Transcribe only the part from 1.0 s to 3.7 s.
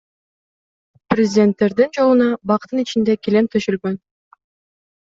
Президенттердин жолуна бактын ичинде килем